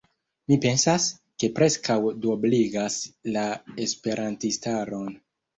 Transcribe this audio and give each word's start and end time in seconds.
Mi 0.51 0.55
pensas, 0.61 1.05
ke 1.43 1.49
vi 1.49 1.53
preskaŭ 1.59 1.97
duobligas 2.23 2.97
la 3.37 3.45
esperantistaron. 3.87 5.15